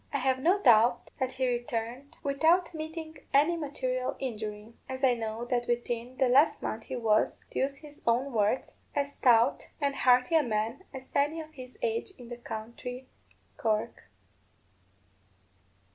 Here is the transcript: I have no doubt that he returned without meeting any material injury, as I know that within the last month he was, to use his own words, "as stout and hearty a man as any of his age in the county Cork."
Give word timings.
I 0.11 0.17
have 0.17 0.39
no 0.39 0.59
doubt 0.59 1.11
that 1.19 1.33
he 1.33 1.47
returned 1.47 2.15
without 2.23 2.73
meeting 2.73 3.19
any 3.35 3.55
material 3.55 4.15
injury, 4.17 4.73
as 4.89 5.03
I 5.03 5.13
know 5.13 5.45
that 5.45 5.67
within 5.67 6.17
the 6.17 6.27
last 6.27 6.63
month 6.63 6.85
he 6.85 6.95
was, 6.95 7.45
to 7.51 7.59
use 7.59 7.77
his 7.81 8.01
own 8.07 8.33
words, 8.33 8.77
"as 8.95 9.13
stout 9.13 9.69
and 9.79 9.95
hearty 9.97 10.33
a 10.35 10.41
man 10.41 10.85
as 10.91 11.11
any 11.13 11.39
of 11.39 11.53
his 11.53 11.77
age 11.83 12.13
in 12.17 12.29
the 12.29 12.37
county 12.37 13.09
Cork." 13.57 14.09